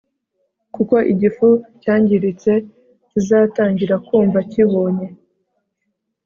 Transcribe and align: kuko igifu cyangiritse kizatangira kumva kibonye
kuko 0.75 0.95
igifu 1.11 1.47
cyangiritse 1.81 2.51
kizatangira 3.11 3.95
kumva 4.07 4.39
kibonye 4.51 5.07